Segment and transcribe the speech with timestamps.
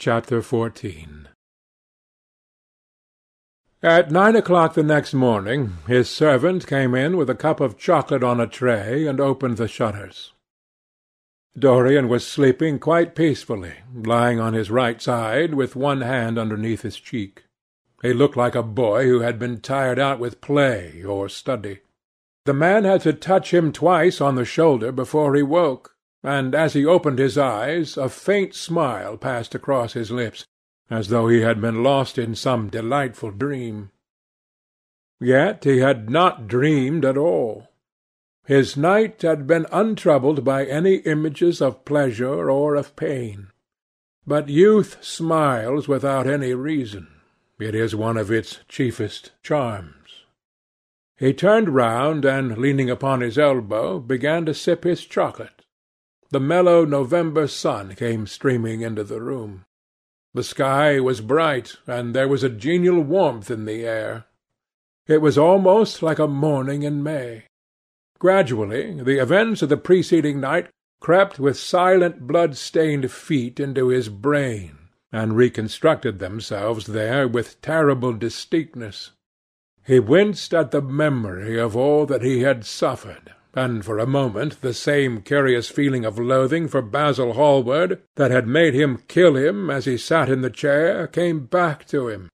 [0.00, 1.28] Chapter 14
[3.82, 8.24] At nine o'clock the next morning his servant came in with a cup of chocolate
[8.24, 10.32] on a tray and opened the shutters.
[11.58, 16.96] Dorian was sleeping quite peacefully, lying on his right side, with one hand underneath his
[16.96, 17.44] cheek.
[18.00, 21.80] He looked like a boy who had been tired out with play or study.
[22.46, 26.74] The man had to touch him twice on the shoulder before he woke, and as
[26.74, 30.44] he opened his eyes a faint smile passed across his lips,
[30.90, 33.90] as though he had been lost in some delightful dream.
[35.20, 37.68] Yet he had not dreamed at all.
[38.44, 43.48] His night had been untroubled by any images of pleasure or of pain.
[44.26, 47.08] But youth smiles without any reason.
[47.58, 50.24] It is one of its chiefest charms.
[51.16, 55.59] He turned round and, leaning upon his elbow, began to sip his chocolate.
[56.32, 59.64] The mellow November sun came streaming into the room.
[60.32, 64.26] The sky was bright, and there was a genial warmth in the air.
[65.08, 67.46] It was almost like a morning in May.
[68.20, 70.68] Gradually the events of the preceding night
[71.00, 74.78] crept with silent blood-stained feet into his brain,
[75.10, 79.10] and reconstructed themselves there with terrible distinctness.
[79.84, 84.60] He winced at the memory of all that he had suffered, and for a moment
[84.60, 89.70] the same curious feeling of loathing for Basil Hallward that had made him kill him
[89.70, 92.28] as he sat in the chair came back to him,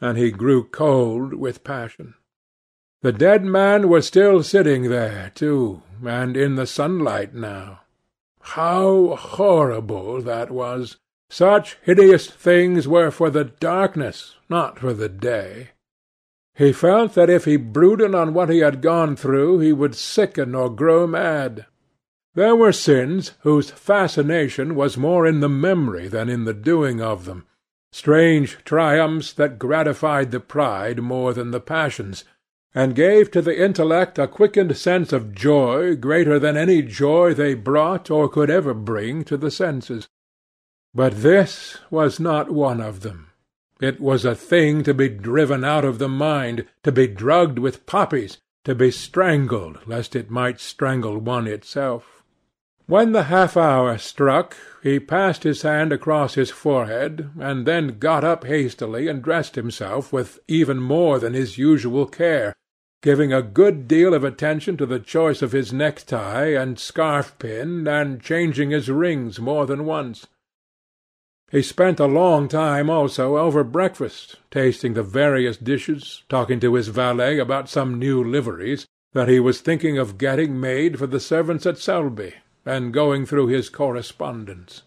[0.00, 2.14] and he grew cold with passion.
[3.02, 7.80] The dead man was still sitting there, too, and in the sunlight now.
[8.40, 10.96] How horrible that was!
[11.30, 15.70] Such hideous things were for the darkness, not for the day.
[16.54, 20.54] He felt that if he brooded on what he had gone through he would sicken
[20.54, 21.66] or grow mad.
[22.34, 27.24] There were sins whose fascination was more in the memory than in the doing of
[27.24, 27.46] them,
[27.90, 32.24] strange triumphs that gratified the pride more than the passions,
[32.74, 37.52] and gave to the intellect a quickened sense of joy greater than any joy they
[37.52, 40.08] brought or could ever bring to the senses.
[40.94, 43.31] But this was not one of them.
[43.82, 47.84] It was a thing to be driven out of the mind, to be drugged with
[47.84, 52.22] poppies, to be strangled lest it might strangle one itself.
[52.86, 58.22] When the half hour struck, he passed his hand across his forehead, and then got
[58.22, 62.54] up hastily and dressed himself with even more than his usual care,
[63.02, 68.22] giving a good deal of attention to the choice of his necktie and scarf-pin, and
[68.22, 70.28] changing his rings more than once.
[71.52, 76.88] He spent a long time also over breakfast, tasting the various dishes, talking to his
[76.88, 81.66] valet about some new liveries that he was thinking of getting made for the servants
[81.66, 82.32] at Selby,
[82.64, 84.84] and going through his correspondence.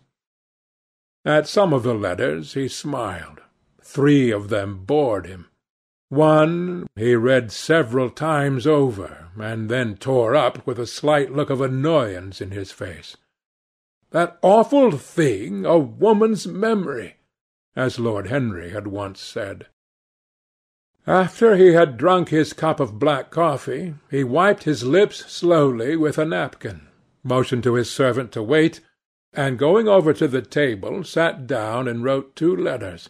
[1.24, 3.42] At some of the letters he smiled.
[3.84, 5.46] Three of them bored him.
[6.10, 11.62] One he read several times over, and then tore up with a slight look of
[11.62, 13.18] annoyance in his face.
[14.16, 17.18] That awful thing, a woman's memory,
[17.76, 19.68] as Lord Henry had once said.
[21.06, 26.18] After he had drunk his cup of black coffee, he wiped his lips slowly with
[26.18, 26.88] a napkin,
[27.26, 28.80] motioned to his servant to wait,
[29.34, 33.10] and going over to the table sat down and wrote two letters.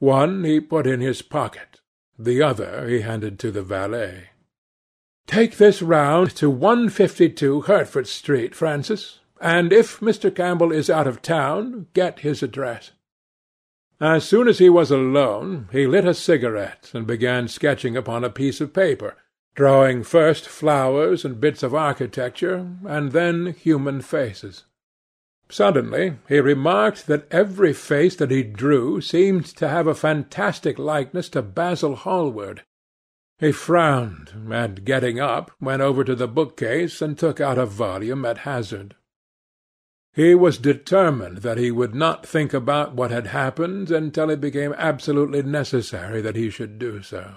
[0.00, 1.80] One he put in his pocket,
[2.18, 4.32] the other he handed to the valet.
[5.26, 10.34] "Take this round to 152 Hertford Street, Francis and if Mr.
[10.34, 12.92] Campbell is out of town, get his address."
[14.00, 18.30] As soon as he was alone, he lit a cigarette and began sketching upon a
[18.30, 19.14] piece of paper,
[19.54, 24.64] drawing first flowers and bits of architecture, and then human faces.
[25.48, 31.28] Suddenly he remarked that every face that he drew seemed to have a fantastic likeness
[31.30, 32.64] to Basil Hallward.
[33.38, 38.24] He frowned, and getting up, went over to the bookcase and took out a volume
[38.24, 38.96] at hazard.
[40.16, 44.74] He was determined that he would not think about what had happened until it became
[44.78, 47.34] absolutely necessary that he should do so.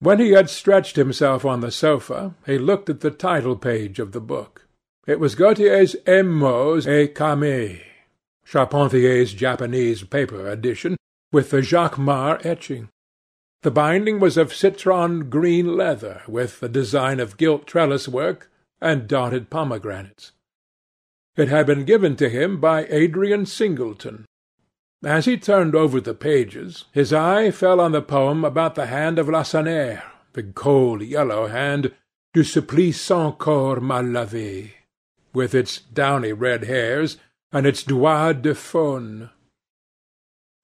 [0.00, 4.12] When he had stretched himself on the sofa, he looked at the title page of
[4.12, 4.66] the book.
[5.06, 7.82] It was Gautier's Émaux et Camées,
[8.42, 10.96] Charpentier's Japanese paper edition,
[11.30, 12.88] with the Jacquemart etching.
[13.60, 18.50] The binding was of citron green leather, with the design of gilt trellis work
[18.80, 20.32] and dotted pomegranates.
[21.38, 24.24] It had been given to him by Adrian Singleton.
[25.04, 29.20] As he turned over the pages, his eye fell on the poem about the hand
[29.20, 30.02] of Lacenaire,
[30.32, 31.94] the cold yellow hand
[32.34, 34.72] du supplice sans corps mal lavé,
[35.32, 37.18] with its downy red hairs
[37.52, 39.30] and its doigts de faune.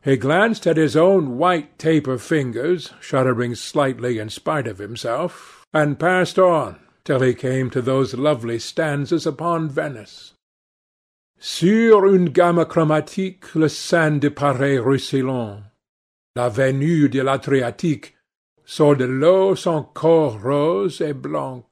[0.03, 6.01] He glanced at his own white taper fingers, shuddering slightly in spite of himself, and
[6.01, 10.33] passed on till he came to those lovely stanzas upon Venice.
[11.39, 15.61] Sur une gamme chromatique le sein de Paris ruisselant,
[16.37, 18.17] la venue de l'Adriatique,
[18.65, 21.65] sort de l'eau son corps rose et blanc.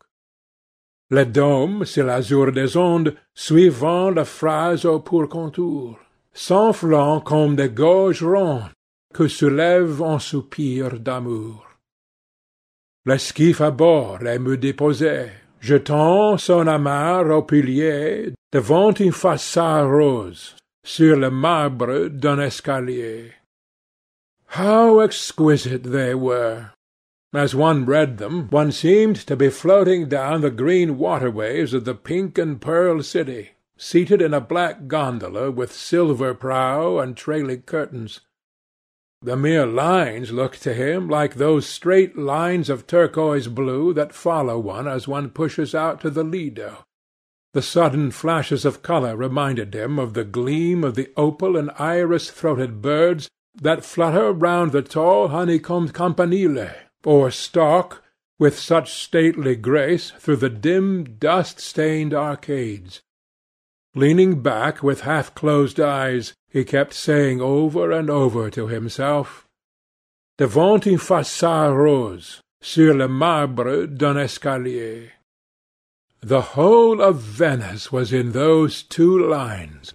[1.10, 5.98] Le dôme, sur l'azur des ondes, suivant la phrase au pur contour,
[6.32, 8.70] s'enflant comme des gorges rondes
[9.12, 11.66] que soulève un soupir d'amour.
[13.04, 14.56] L'esquif à bord et me
[15.62, 23.32] jetant son amarre au pilier devant une façade rose, sur le marbre d'un escalier.
[24.58, 26.72] How exquisite they were!
[27.32, 31.94] As one read them, one seemed to be floating down the green waterways of the
[31.94, 38.20] pink and pearl city, seated in a black gondola with silver prow and trailing curtains.
[39.24, 44.58] The mere lines looked to him like those straight lines of turquoise blue that follow
[44.58, 46.84] one as one pushes out to the Lido.
[47.52, 52.82] The sudden flashes of colour reminded him of the gleam of the opal and iris-throated
[52.82, 56.70] birds that flutter round the tall honeycombed campanile,
[57.04, 58.02] or stalk,
[58.40, 63.02] with such stately grace, through the dim dust-stained arcades.
[63.94, 69.46] Leaning back with half-closed eyes, he kept saying over and over to himself,
[70.38, 75.10] Devant une façade rose, sur le marbre d'un escalier.
[76.22, 79.92] The whole of Venice was in those two lines.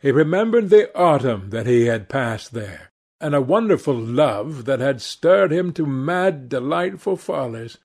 [0.00, 2.90] He remembered the autumn that he had passed there,
[3.20, 7.78] and a wonderful love that had stirred him to mad, delightful follies.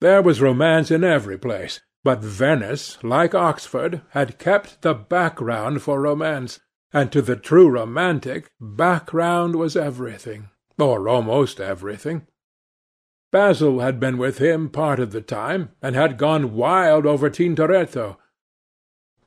[0.00, 6.00] There was romance in every place, but Venice, like Oxford, had kept the background for
[6.00, 6.58] romance,
[6.90, 12.26] and to the true romantic background was everything, or almost everything.
[13.30, 18.16] Basil had been with him part of the time, and had gone wild over Tintoretto.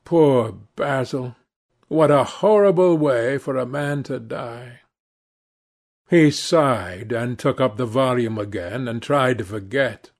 [0.04, 1.36] Poor Basil!
[1.86, 4.80] What a horrible way for a man to die!
[6.10, 10.10] He sighed, and took up the volume again, and tried to forget.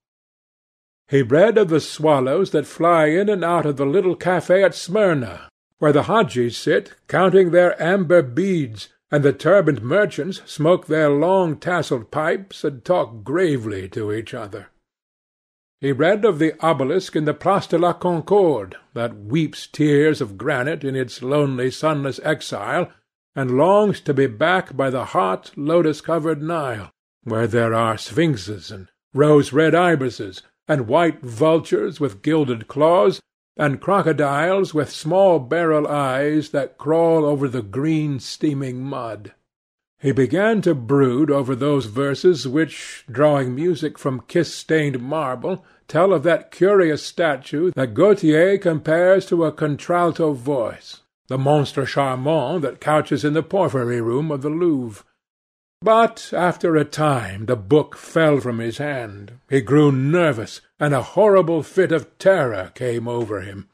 [1.12, 4.74] He read of the swallows that fly in and out of the little cafe at
[4.74, 11.10] Smyrna, where the Hadjis sit counting their amber beads, and the turbaned merchants smoke their
[11.10, 14.68] long tasselled pipes and talk gravely to each other.
[15.82, 20.38] He read of the obelisk in the Place de la Concorde that weeps tears of
[20.38, 22.90] granite in its lonely sunless exile,
[23.36, 26.90] and longs to be back by the hot lotus-covered Nile,
[27.22, 33.20] where there are sphinxes and rose-red ibises, and white vultures with gilded claws,
[33.56, 39.32] and crocodiles with small beryl eyes that crawl over the green steaming mud.
[40.00, 46.24] He began to brood over those verses which, drawing music from kiss-stained marble, tell of
[46.24, 53.24] that curious statue that Gautier compares to a contralto voice, the monstre charmant that couches
[53.24, 55.04] in the porphyry room of the Louvre.
[55.82, 61.02] But after a time the book fell from his hand, he grew nervous, and a
[61.02, 63.68] horrible fit of terror came over him.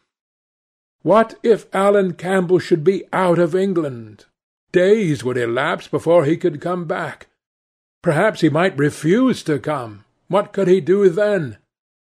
[1.03, 4.25] What if Alan Campbell should be out of England?
[4.73, 7.27] Days would elapse before he could come back.
[8.03, 10.05] Perhaps he might refuse to come.
[10.29, 11.59] What could he do then?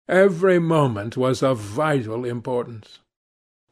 [0.08, 3.00] Every moment was of vital importance.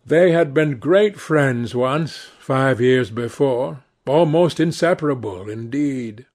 [0.06, 6.26] They had been great friends once, five years before, almost inseparable indeed.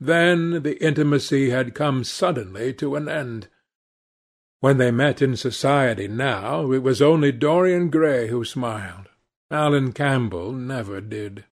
[0.00, 3.48] Then the intimacy had come suddenly to an end.
[4.60, 9.08] When they met in society now, it was only Dorian Gray who smiled.
[9.50, 11.44] Alan Campbell never did.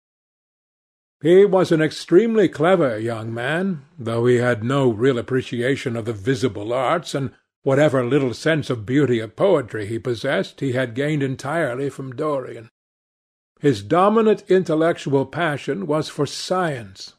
[1.20, 6.14] He was an extremely clever young man, though he had no real appreciation of the
[6.14, 11.22] visible arts, and whatever little sense of beauty of poetry he possessed he had gained
[11.22, 12.70] entirely from Dorian.
[13.60, 17.14] His dominant intellectual passion was for science.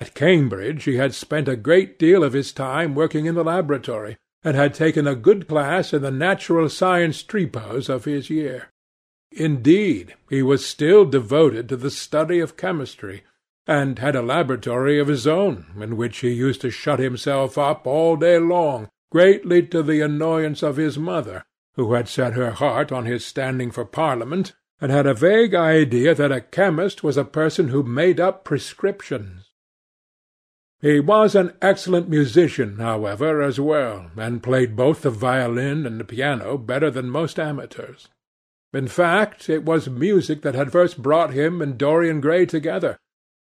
[0.00, 4.16] At Cambridge he had spent a great deal of his time working in the laboratory,
[4.42, 8.70] and had taken a good class in the natural science tripos of his year.
[9.32, 13.22] Indeed, he was still devoted to the study of chemistry,
[13.66, 17.86] and had a laboratory of his own, in which he used to shut himself up
[17.86, 22.90] all day long, greatly to the annoyance of his mother, who had set her heart
[22.90, 27.24] on his standing for Parliament, and had a vague idea that a chemist was a
[27.24, 29.50] person who made up prescriptions.
[30.80, 36.04] He was an excellent musician, however, as well, and played both the violin and the
[36.04, 38.08] piano better than most amateurs.
[38.72, 42.96] In fact, it was music that had first brought him and Dorian Gray together,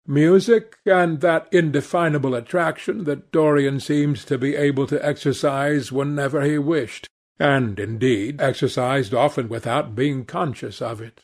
[0.05, 6.57] music and that indefinable attraction that Dorian seemed to be able to exercise whenever he
[6.57, 11.21] wished, and, indeed, exercised often without being conscious of it.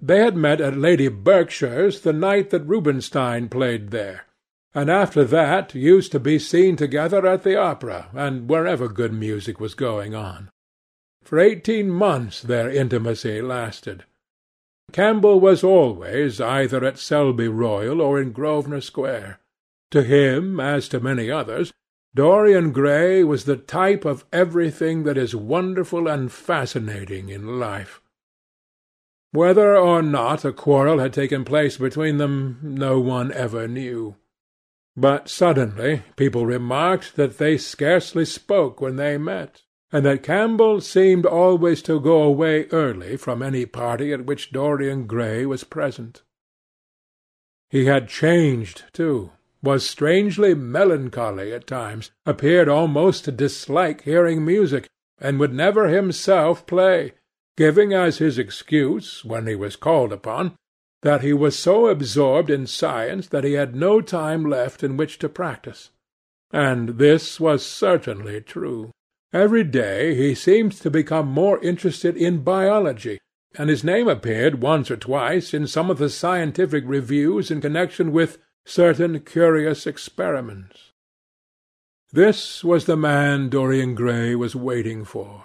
[0.00, 4.26] They had met at Lady Berkshire's the night that Rubinstein played there,
[4.74, 9.60] and after that used to be seen together at the opera and wherever good music
[9.60, 10.50] was going on.
[11.22, 14.04] For eighteen months their intimacy lasted.
[14.90, 19.38] Campbell was always either at Selby Royal or in Grosvenor Square.
[19.92, 21.72] To him, as to many others,
[22.14, 28.02] Dorian Gray was the type of everything that is wonderful and fascinating in life.
[29.30, 34.16] Whether or not a quarrel had taken place between them, no one ever knew.
[34.94, 41.24] But suddenly people remarked that they scarcely spoke when they met, and that Campbell seemed
[41.24, 46.22] always to go away early from any party at which Dorian Gray was present.
[47.70, 49.30] He had changed, too,
[49.62, 54.88] was strangely melancholy at times, appeared almost to dislike hearing music,
[55.20, 57.12] and would never himself play,
[57.56, 60.56] giving as his excuse, when he was called upon,
[61.02, 65.18] that he was so absorbed in science that he had no time left in which
[65.18, 65.90] to practise.
[66.52, 68.90] And this was certainly true.
[69.32, 73.18] Every day he seemed to become more interested in biology,
[73.56, 78.12] and his name appeared once or twice in some of the scientific reviews in connection
[78.12, 80.90] with certain curious experiments.
[82.12, 85.44] This was the man Dorian Gray was waiting for.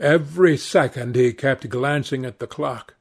[0.00, 2.94] Every second he kept glancing at the clock.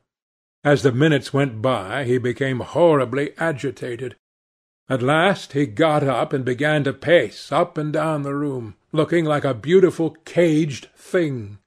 [0.64, 4.16] As the minutes went by he became horribly agitated.
[4.88, 9.26] At last he got up and began to pace up and down the room, looking
[9.26, 11.58] like a beautiful caged thing.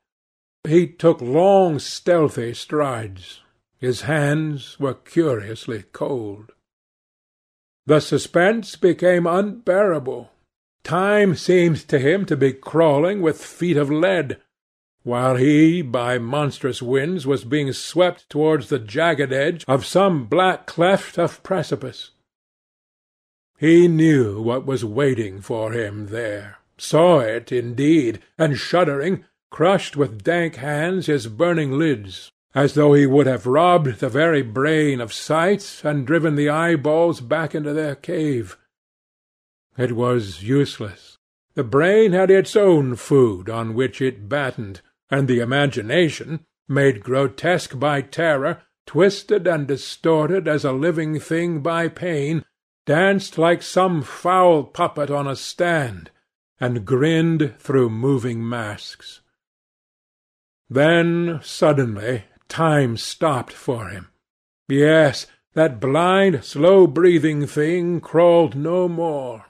[0.67, 3.41] He took long stealthy strides.
[3.79, 6.53] His hands were curiously cold.
[7.89, 10.31] The suspense became unbearable.
[10.85, 14.37] Time seemed to him to be crawling with feet of lead
[15.05, 20.67] while he, by monstrous winds, was being swept towards the jagged edge of some black
[20.67, 22.11] cleft of precipice.
[23.57, 30.23] He knew what was waiting for him there, saw it indeed, and shuddering, crushed with
[30.23, 35.13] dank hands his burning lids, as though he would have robbed the very brain of
[35.13, 38.57] sight and driven the eyeballs back into their cave.
[39.77, 41.19] It was useless.
[41.55, 47.79] The brain had its own food on which it battened, and the imagination, made grotesque
[47.79, 52.45] by terror, twisted and distorted as a living thing by pain,
[52.87, 56.11] danced like some foul puppet on a stand,
[56.61, 59.21] and grinned through moving masks.
[60.71, 64.09] Then, suddenly, time stopped for him.
[64.69, 69.47] Yes, that blind, slow-breathing thing crawled no more,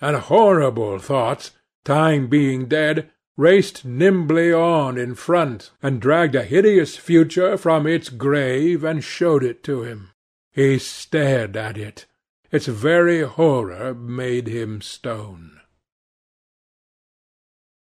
[0.00, 1.52] and horrible thoughts,
[1.84, 8.08] time being dead, raced nimbly on in front, and dragged a hideous future from its
[8.08, 10.10] grave and showed it to him.
[10.52, 12.06] He stared at it.
[12.50, 15.60] Its very horror made him stone.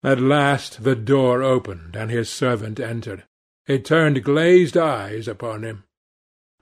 [0.02, 3.24] At last the door opened, and his servant entered.
[3.66, 5.84] He turned glazed eyes upon him.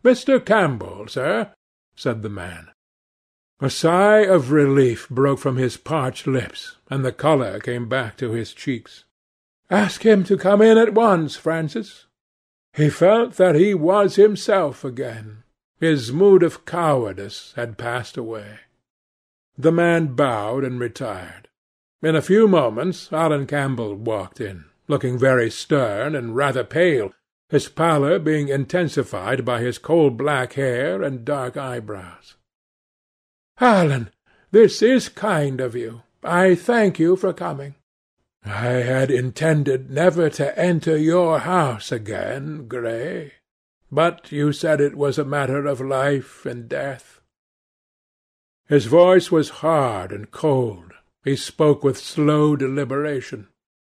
[0.05, 0.45] "Mr.
[0.45, 1.53] Campbell, sir,"
[1.95, 2.71] said the man.
[3.61, 8.33] A sigh of relief broke from his parched lips, and the colour came back to
[8.33, 9.05] his cheeks.
[9.71, 12.07] "Ask him to come in at once, Francis."
[12.73, 15.43] He felt that he was himself again.
[15.81, 18.61] His mood of cowardice had passed away.
[19.57, 21.49] The man bowed and retired.
[22.03, 27.13] In a few moments Alan Campbell walked in, looking very stern and rather pale,
[27.51, 32.35] his pallor being intensified by his coal-black hair and dark eyebrows.
[33.61, 34.11] Alan,
[34.51, 36.03] this is kind of you.
[36.23, 37.75] I thank you for coming.
[38.45, 43.35] I had intended never to enter your house again, Gray,
[43.91, 47.21] but you said it was a matter of life and death.
[48.67, 50.93] His voice was hard and cold.
[51.25, 53.49] He spoke with slow deliberation.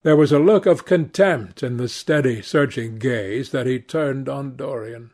[0.03, 4.57] There was a look of contempt in the steady, searching gaze that he turned on
[4.57, 5.13] Dorian.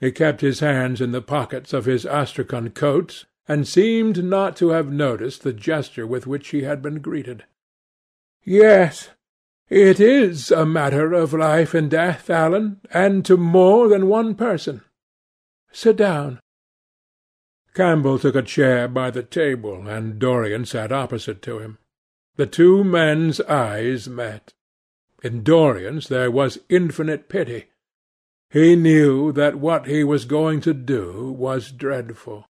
[0.00, 4.68] He kept his hands in the pockets of his astrakhan coat, and seemed not to
[4.68, 7.44] have noticed the gesture with which he had been greeted.
[8.44, 9.10] "Yes,
[9.70, 14.82] it is a matter of life and death, Alan, and to more than one person.
[15.70, 16.38] Sit down."
[17.72, 21.78] Campbell took a chair by the table, and Dorian sat opposite to him.
[22.36, 24.54] The two men's eyes met.
[25.22, 27.66] In Dorian's there was infinite pity,
[28.50, 32.46] He knew that what he was going to do was dreadful.